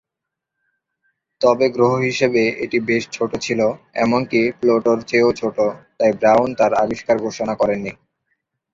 [1.41, 3.59] তবে গ্রহ হিসেবে এটি বেশ ছোট ছিল,
[3.95, 5.57] এমনকি প্লুটোর চেয়েও ছোট,
[5.97, 7.91] তাই ব্রাউন তার আবিষ্কার ঘোষণা করেননি।